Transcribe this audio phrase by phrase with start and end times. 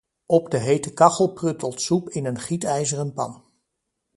[0.25, 3.43] Op de hete kachel pruttelt soep in een gietijzeren pan.